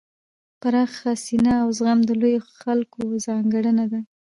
پراخه 0.61 1.11
سینه 1.23 1.53
او 1.63 1.69
زغم 1.77 1.99
د 2.05 2.09
لویو 2.21 2.45
خلکو 2.61 3.01
ځانګړنه 3.25 3.83
وي. 3.91 4.01